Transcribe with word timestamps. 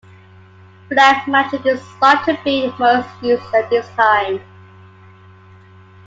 Black 0.89 1.27
magic 1.27 1.63
is 1.67 1.79
thought 1.99 2.23
to 2.25 2.35
be 2.43 2.73
most 2.79 3.07
used 3.21 3.53
at 3.53 3.69
this 3.69 3.87
time. 3.89 4.41